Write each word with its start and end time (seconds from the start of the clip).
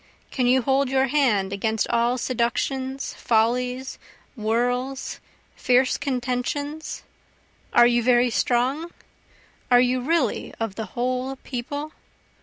Can 0.31 0.47
you 0.47 0.63
hold 0.63 0.89
your 0.89 1.05
hand 1.05 1.53
against 1.53 1.87
all 1.89 2.17
seductions, 2.17 3.13
follies, 3.13 3.99
whirls, 4.35 5.19
fierce 5.55 5.95
contentions? 5.99 7.03
are 7.71 7.85
you 7.85 8.01
very 8.01 8.31
strong? 8.31 8.89
are 9.69 9.79
you 9.79 10.01
really 10.01 10.55
of 10.59 10.73
the 10.73 10.85
whole 10.97 11.35
People? 11.43 11.91